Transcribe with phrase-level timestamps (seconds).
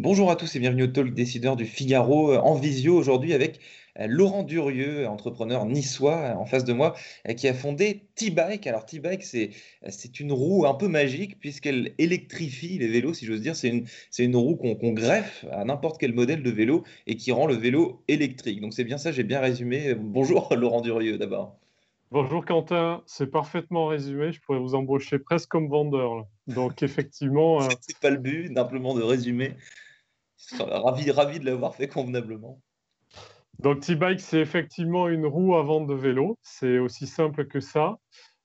[0.00, 3.58] Bonjour à tous et bienvenue au Talk Décideur du Figaro euh, en visio aujourd'hui avec
[3.98, 6.94] euh, Laurent Durieux, entrepreneur niçois euh, en face de moi,
[7.36, 8.68] qui a fondé T-Bike.
[8.68, 9.50] Alors T-Bike, c'est,
[10.20, 13.56] une roue un peu magique puisqu'elle électrifie les vélos, si j'ose dire.
[13.56, 13.70] C'est
[14.20, 18.04] une, roue qu'on, greffe à n'importe quel modèle de vélo et qui rend le vélo
[18.06, 18.60] électrique.
[18.60, 19.96] Donc c'est bien ça, j'ai bien résumé.
[19.96, 21.58] Bonjour Laurent Durieux d'abord.
[22.12, 24.30] Bonjour Quentin, c'est parfaitement résumé.
[24.30, 26.24] Je pourrais vous embaucher presque comme vendeur.
[26.46, 27.62] Donc effectivement.
[27.62, 27.68] Euh...
[27.80, 29.54] C'est pas le but, simplement de résumer.
[30.58, 32.60] Ravi, ravi de l'avoir fait convenablement.
[33.58, 36.38] Donc T-Bike, c'est effectivement une roue avant de vélo.
[36.42, 37.98] C'est aussi simple que ça,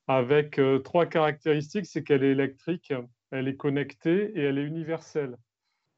[0.08, 1.86] avec euh, trois caractéristiques.
[1.86, 2.92] C'est qu'elle est électrique,
[3.32, 5.38] elle est connectée et elle est universelle.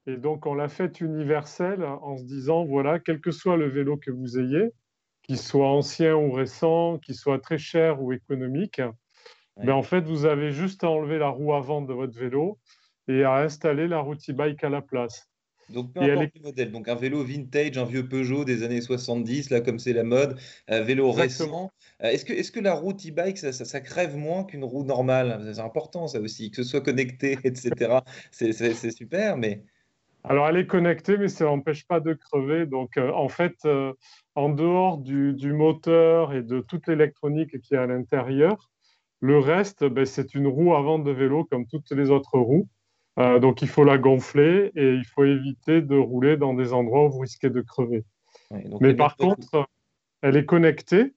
[0.06, 3.98] Et donc on l'a faite universelle en se disant, voilà, quel que soit le vélo
[3.98, 4.72] que vous ayez,
[5.24, 8.82] qu'il soit ancien ou récent, qu'il soit très cher ou économique,
[9.58, 12.60] mais ben, en fait, vous avez juste à enlever la roue avant de votre vélo
[13.08, 15.30] et à installer la roue e-bike à la place.
[15.70, 16.72] Donc, peu importe le modèle.
[16.72, 20.38] Donc, un vélo vintage, un vieux Peugeot des années 70, là, comme c'est la mode,
[20.68, 21.72] un vélo récent.
[22.04, 25.52] Euh, est-ce que, est que la roue e-bike, ça, ça, crève moins qu'une roue normale?
[25.54, 28.00] C'est important, ça aussi, que ce soit connecté, etc.
[28.32, 29.64] c'est super, mais.
[30.24, 32.66] Alors, elle est connectée, mais ça n'empêche pas de crever.
[32.66, 33.94] Donc, euh, en fait, euh,
[34.34, 38.72] en dehors du, moteur et de toute l'électronique qui est à l'intérieur,
[39.20, 42.68] le reste, ben, c'est une roue avant de vélo comme toutes les autres roues.
[43.18, 47.06] Euh, donc, il faut la gonfler et il faut éviter de rouler dans des endroits
[47.06, 48.04] où vous risquez de crever.
[48.82, 49.68] mais par contre,
[50.22, 51.14] elle est connectée.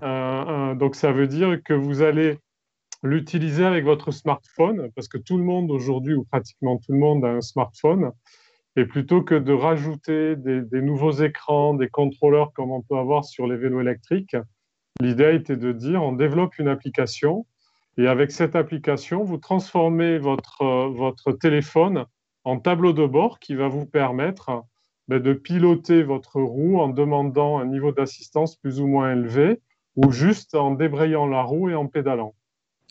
[0.00, 2.38] donc, ça veut dire que vous allez
[3.04, 7.24] l'utiliser avec votre smartphone, parce que tout le monde aujourd'hui, ou pratiquement tout le monde,
[7.24, 8.10] a un smartphone.
[8.76, 13.46] Et plutôt que de rajouter des, nouveaux écrans, des contrôleurs comme on peut avoir sur
[13.46, 14.36] les vélos électriques,
[15.00, 17.46] l'idée était de dire on développe une application
[17.96, 22.06] et avec cette application, vous transformez votre, votre téléphone
[22.44, 24.64] en tableau de bord qui va vous permettre
[25.08, 29.60] ben, de piloter votre roue en demandant un niveau d'assistance plus ou moins élevé
[29.96, 32.34] ou juste en débrayant la roue et en pédalant.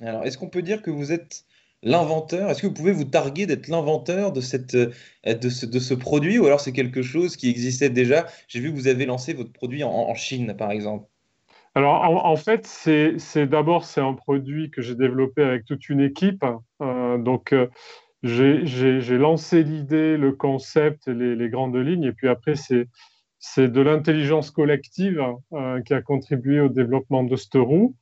[0.02, 1.46] Alors, est-ce qu'on peut dire que vous êtes
[1.82, 2.50] l'inventeur?
[2.50, 4.92] Est-ce que vous pouvez vous targuer d'être l'inventeur de, cette, euh,
[5.26, 6.40] de, ce, de ce produit?
[6.40, 8.28] Ou alors c'est quelque chose qui existait déjà?
[8.48, 11.08] J'ai vu que vous avez lancé votre produit en, Chine, par exemple.
[11.76, 16.46] Alors, en, fait, c'est d'abord, c'est un produit que j'ai développé avec toute une équipe.
[16.82, 17.68] Euh, donc, euh,
[18.22, 24.52] j'ai lancé l'idée, le concept, les, les, grandes lignes, et puis après, c'est de l'intelligence
[24.52, 25.22] collective
[25.86, 27.96] qui a contribué au développement de cette roue.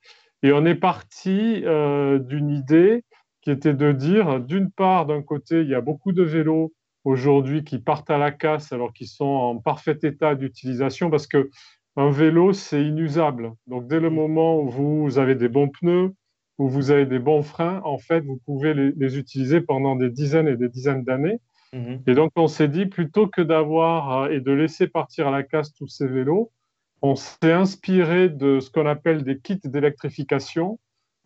[0.44, 3.04] Et on est parti d'une idée
[3.42, 7.64] qui était de dire, d'une part, d'un côté, il y a beaucoup de vélos aujourd'hui
[7.64, 11.50] qui partent à la casse alors qu'ils sont en parfait état d'utilisation parce que
[11.98, 13.54] un vélo, c'est inusable.
[13.68, 14.16] Donc, dès le mm.
[14.16, 16.14] moment où vous avez des bons pneus,
[16.58, 20.48] où vous avez des bons freins, en fait, vous pouvez les, utiliser pendant des dizaines
[20.48, 21.40] et des dizaines d'années.
[21.74, 22.10] Mm-hmm.
[22.10, 25.44] Et donc, on s'est dit, plutôt que d'avoir euh, et de laisser partir à la
[25.44, 26.52] casse tous ces vélos,
[27.02, 30.78] on s'est inspiré de ce qu'on appelle des kits d'électrification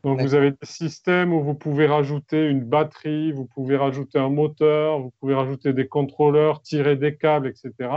[0.05, 4.29] donc, vous avez des systèmes où vous pouvez rajouter une batterie, vous pouvez rajouter un
[4.29, 7.89] moteur, vous pouvez rajouter des contrôleurs, tirer des câbles, etc.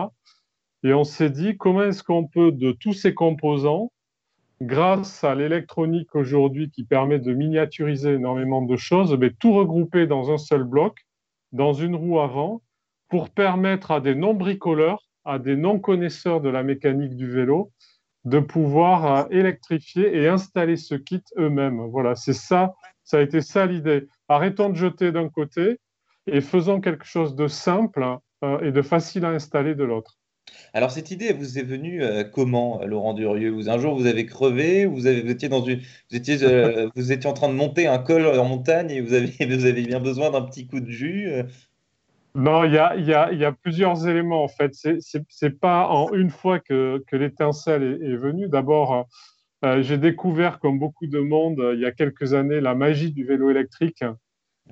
[0.84, 3.90] Et on s'est dit, comment est-ce qu'on peut, de tous ces composants,
[4.60, 10.30] grâce à l'électronique aujourd'hui qui permet de miniaturiser énormément de choses, mais tout regrouper dans
[10.32, 11.06] un seul bloc,
[11.52, 12.62] dans une roue avant,
[13.08, 17.72] pour permettre à des non-bricoleurs, à des non-connaisseurs de la mécanique du vélo,
[18.24, 21.80] de pouvoir euh, électrifier et installer ce kit eux-mêmes.
[21.90, 22.74] Voilà, c'est ça,
[23.04, 24.06] ça a été ça l'idée.
[24.28, 25.78] Arrêtons de jeter d'un côté
[26.26, 28.04] et faisons quelque chose de simple
[28.44, 30.18] euh, et de facile à installer de l'autre.
[30.74, 33.50] Alors cette idée vous est venue euh, comment, Laurent Durieux?
[33.50, 36.36] Vous, Un jour vous avez crevé, vous, avez, étiez dans une, vous étiez,
[36.96, 39.82] vous étiez en train de monter un col en montagne et vous avez, vous avez
[39.82, 41.30] bien besoin d'un petit coup de jus.
[42.34, 44.74] Non, il y a, y, a, y a, plusieurs éléments en fait.
[44.74, 44.98] C'est
[45.42, 48.48] n'est pas en une fois que, que l'étincelle est, est, venue.
[48.48, 49.08] D'abord,
[49.64, 53.24] euh, j'ai découvert, comme beaucoup de monde, il y a quelques années, la magie du
[53.24, 54.04] vélo électrique,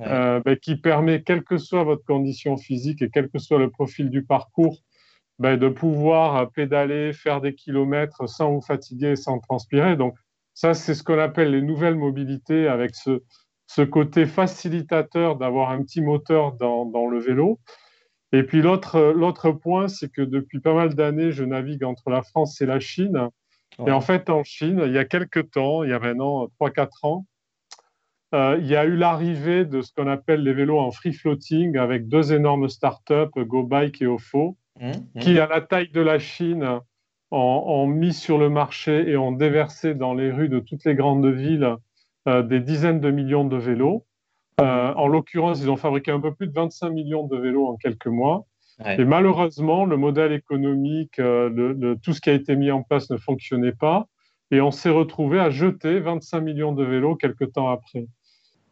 [0.01, 3.71] euh, ben, qui permet, quelle que soit votre condition physique et quel que soit le
[3.71, 4.83] profil du parcours,
[5.39, 9.97] ben, de pouvoir pédaler, faire des kilomètres sans vous fatiguer, sans transpirer.
[9.97, 10.17] Donc,
[10.55, 13.23] ça, c'est ce qu'on appelle les nouvelles mobilités avec ce,
[13.67, 17.61] ce côté facilitateur d'avoir un petit moteur dans, dans le vélo.
[18.33, 22.61] Et puis l'autre point, c'est que depuis pas mal d'années, je navigue entre la France
[22.61, 23.29] et la Chine.
[23.87, 26.89] Et en fait, en Chine, il y a quelques temps, il y a maintenant 3-4
[27.03, 27.27] ans,
[28.35, 31.77] euh, il y a eu l'arrivée de ce qu'on appelle les vélos en free floating
[31.77, 35.21] avec deux énormes startups, GoBike et Ofo, mmh, mmh.
[35.21, 36.81] qui, à la taille de la Chine,
[37.31, 41.27] ont, mis sur le marché et ont déversé dans les rues de toutes les grandes
[41.27, 41.77] villes
[42.29, 44.07] euh, des dizaines de millions de vélos.
[44.61, 47.77] Euh, en l'occurrence, ils ont fabriqué un peu plus de 25 millions de vélos en
[47.77, 48.47] quelques mois.
[48.99, 53.17] Et malheureusement, le modèle économique, euh, tout ce qui a été mis en place ne
[53.17, 54.07] fonctionnait pas.
[54.51, 58.07] Et on s'est retrouvé à jeter 25 millions de vélos quelques temps après.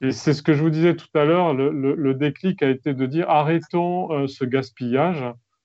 [0.03, 3.07] Et c'est ce que je vous disais tout à l'heure, le, déclic a été de
[3.07, 5.25] dire arrêtons ce gaspillage,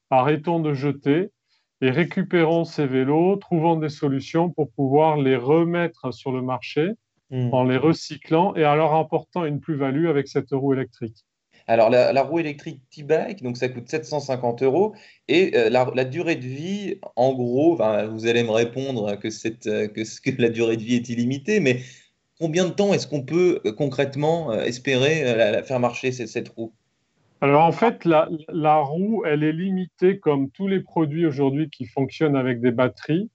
[0.10, 1.32] arrêtons de jeter
[1.82, 6.92] et récupérons ces vélos, trouvons des solutions pour pouvoir les remettre sur le marché
[7.30, 7.54] hmm.
[7.54, 11.26] en les recyclant et en leur apportant une plus-value avec cette roue électrique.
[11.70, 14.96] Alors, la, roue électrique T-Bike, donc ça coûte 750 euros.
[15.28, 17.76] Et euh, la, durée de vie, en gros,
[18.10, 19.28] vous allez me répondre que,
[19.68, 21.82] euh, que, la durée de vie est illimitée, mais
[22.40, 26.74] combien de temps est-ce qu'on peut euh, concrètement espérer faire marcher cette, roue?
[27.42, 32.36] Alors en fait, la, roue, elle est limitée, comme tous les produits aujourd'hui qui fonctionnent
[32.36, 33.30] avec des batteries,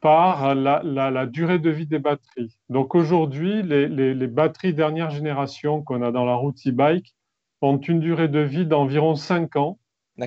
[0.00, 2.56] par la, durée de vie des batteries.
[2.68, 7.14] Donc aujourd'hui, les, les, batteries dernière génération qu'on a dans la roue e-bike
[7.60, 9.78] ont une durée de vie d'environ 5 ans,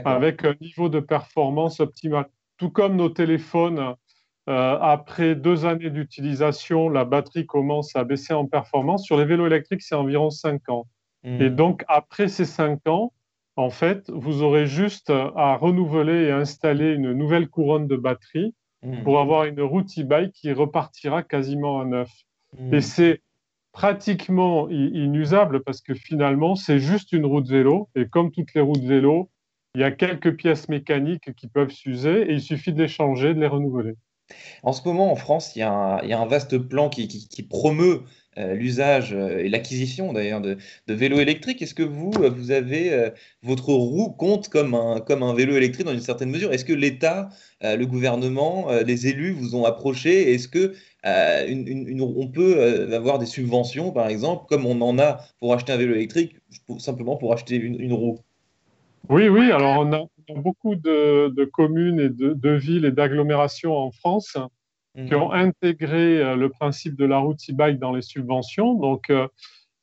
[0.05, 2.27] avec un niveau de performance optimal.
[2.57, 3.95] Tout comme nos téléphones,
[4.47, 9.03] euh, après deux années d'utilisation, la batterie commence à baisser en performance.
[9.03, 10.87] Sur les vélos électriques, c'est environ 5 ans.
[11.25, 11.41] Hmm.
[11.41, 13.11] Et donc, après ces 5 ans,
[13.57, 19.03] en fait, vous aurez juste à renouveler et installer une nouvelle couronne de batterie hmm.
[19.03, 22.11] pour avoir une route e-bike qui repartira quasiment à neuf.
[22.57, 22.73] Hmm.
[22.73, 23.21] Et c'est
[23.71, 27.89] pratiquement inusable parce que finalement, c'est juste une roue de vélo.
[27.95, 29.29] Et comme toutes les roues de vélo,
[29.75, 33.33] il y a quelques pièces mécaniques qui peuvent s'user et il suffit de les changer,
[33.33, 33.95] de les renouveler.
[34.63, 38.03] En ce moment, en France, il y a un, vaste plan qui, promeut
[38.37, 41.61] l'usage euh, et l'acquisition d'ailleurs de, vélos électriques.
[41.61, 43.11] Est-ce que vous, euh, vous avez
[43.43, 46.51] votre roue compte comme un, comme un vélo électrique dans une certaine mesure?
[46.51, 47.29] Est-ce que l'État,
[47.61, 50.33] le gouvernement, les élus vous ont approché?
[50.33, 50.73] Est-ce que
[51.03, 55.93] on peut avoir des subventions, par exemple, comme on en a pour acheter un vélo
[55.93, 56.35] électrique,
[56.79, 58.19] simplement pour acheter une roue?
[59.09, 59.51] Oui, oui.
[59.51, 60.05] Alors, on a,
[60.35, 64.37] beaucoup de, communes et de, villes et d'agglomérations en France
[64.95, 65.21] qui mhm.
[65.21, 68.73] ont intégré euh, le principe de la route e-bike dans les subventions.
[68.75, 69.27] Donc, euh,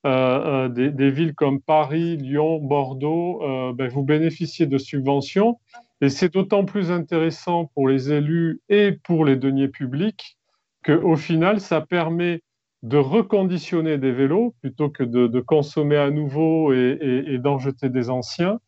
[0.04, 3.40] euh, des, villes comme Paris, Lyon, Bordeaux,
[3.74, 5.60] ben, vous bénéficiez de subventions.
[6.00, 10.38] Et c'est d'autant plus intéressant pour les élus et pour les deniers publics
[10.84, 12.42] qu'au final, ça permet
[12.82, 18.58] de reconditionner des vélos plutôt que de, consommer à nouveau et d'en jeter des anciens.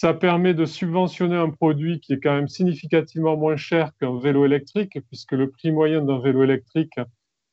[0.00, 4.46] Ça permet de subventionner un produit qui est quand même significativement moins cher qu'un vélo
[4.46, 6.94] électrique, puisque le prix moyen d'un vélo électrique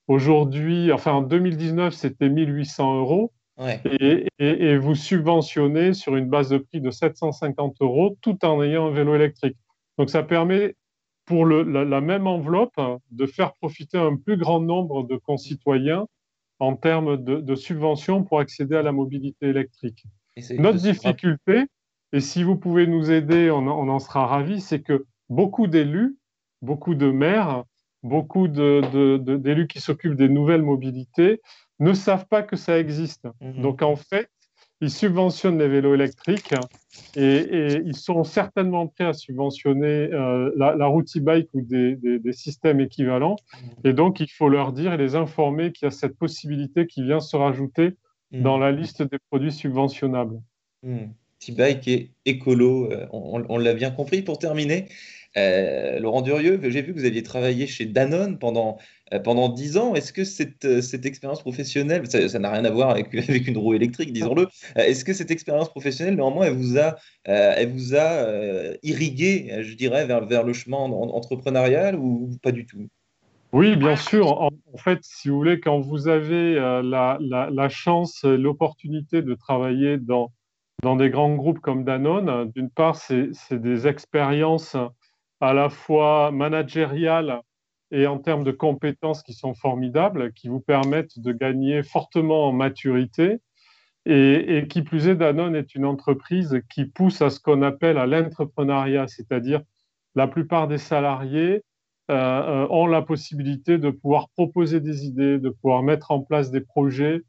[0.08, 3.34] aujourd'hui, enfin en 2019, c'était 1800 euros.
[4.00, 8.92] Et, vous subventionnez sur une base de prix de 750 euros tout en ayant un
[8.92, 9.58] vélo électrique.
[9.98, 10.78] Donc ça permet
[11.26, 12.80] pour la, même enveloppe
[13.12, 16.08] de faire profiter un plus grand nombre de concitoyens
[16.60, 20.06] en termes de, de subventions pour accéder à la mobilité électrique.
[20.52, 21.66] Notre difficulté,
[22.18, 26.18] et si vous pouvez nous aider, on, en sera ravis, c'est que beaucoup d'élus,
[26.64, 27.64] beaucoup de maires,
[28.02, 31.42] beaucoup d'élus qui s'occupent des nouvelles mobilités
[31.80, 33.28] ne savent pas que ça existe.
[33.40, 33.62] Mhm.
[33.62, 34.32] Donc en fait,
[34.82, 36.56] ils subventionnent les vélos électriques
[37.16, 43.36] et, ils sont certainement prêts à subventionner euh, la, route e-bike ou des, systèmes équivalents.
[43.54, 43.70] Mhm.
[43.84, 47.04] Et donc, il faut leur dire et les informer qu'il y a cette possibilité qui
[47.04, 47.96] vient se rajouter
[48.32, 48.42] mhm.
[48.42, 50.42] dans la liste des produits subventionnables.
[51.40, 54.22] T-Bike et écolo, euh, on, l'a bien compris.
[54.22, 54.88] Pour terminer,
[55.38, 58.78] euh, Laurent Durieux, j'ai vu que vous aviez travaillé chez Danone pendant,
[59.14, 59.96] euh, pendant 10 ans.
[59.96, 63.76] Est-ce que cette, cette expérience professionnelle, ça n'a rien à voir avec, avec une roue
[63.76, 68.28] électrique, disons-le, est-ce que cette expérience professionnelle, néanmoins, elle vous a, elle vous a
[68.84, 72.88] irrigué, je dirais, vers, vers le chemin entrepreneurial ou pas du tout?
[73.54, 74.42] Oui, bien sûr.
[74.42, 80.32] En, fait, si vous voulez, quand vous avez la, la, chance, l'opportunité de travailler dans,
[80.84, 84.76] dans des grands groupes comme Danone, d'une part, c'est des expériences
[85.42, 87.42] à la fois managériales
[87.92, 92.52] et en termes de compétences qui sont formidables, qui vous permettent de gagner fortement en
[92.52, 93.40] maturité.
[94.10, 98.06] Et, qui plus est, Danone est une entreprise qui pousse à ce qu'on appelle à
[98.06, 99.62] l'entrepreneuriat, c'est-à-dire
[100.16, 101.62] la plupart des salariés
[102.10, 106.52] euh, euh, ont la possibilité de pouvoir proposer des idées, de pouvoir mettre en place
[106.52, 107.22] des projets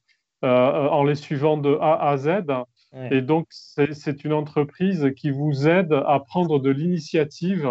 [0.44, 2.44] euh, en les suivant de A à Z
[3.10, 7.68] et donc, c'est une entreprise qui vous aide à prendre de l'initiative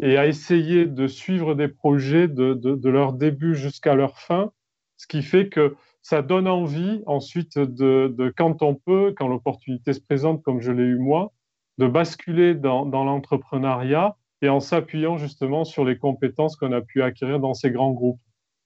[0.00, 4.52] et à essayer de suivre des projets de, leur début jusqu'à leur fin,
[4.96, 10.00] ce qui fait que ça donne envie ensuite de, quand on peut, quand l'opportunité se
[10.00, 11.32] présente, comme je l'ai eu moi,
[11.78, 17.40] de basculer dans, l'entrepreneuriat et en s'appuyant justement sur les compétences qu'on a pu acquérir
[17.40, 18.20] dans ces grands groupes.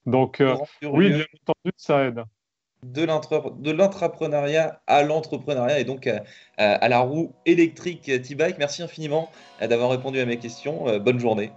[0.05, 2.23] Donc, euh, oui, bien entendu, ça aide.
[2.83, 6.09] De l'intrapreneuriat à l'entrepreneuriat et donc
[6.57, 8.57] à, la roue électrique T-Bike.
[8.57, 9.29] Merci infiniment
[9.61, 10.99] d'avoir répondu à mes questions.
[10.99, 11.51] Bonne journée.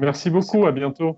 [0.00, 1.16] Merci beaucoup, à bientôt.